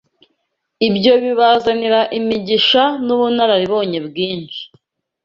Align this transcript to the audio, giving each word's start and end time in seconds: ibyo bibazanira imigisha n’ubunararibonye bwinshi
ibyo 0.87 1.13
bibazanira 1.23 1.99
imigisha 2.19 2.83
n’ubunararibonye 3.05 3.99
bwinshi 4.07 4.61